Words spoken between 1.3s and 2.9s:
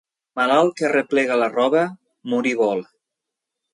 la roba, morir vol.